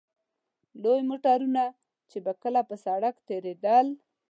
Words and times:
لوی 0.81 0.99
موټرونه 1.09 1.63
چې 2.09 2.17
به 2.25 2.31
کله 2.41 2.61
پر 2.69 2.77
سړک 2.85 3.15
تېرېدل. 3.27 3.87